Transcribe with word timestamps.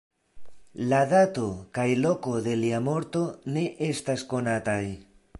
La 0.91 1.01
dato 1.09 1.43
kaj 1.77 1.85
loko 2.05 2.33
de 2.47 2.55
lia 2.61 2.79
morto 2.85 3.21
ne 3.57 3.65
estas 3.89 4.23
konataj. 4.33 4.83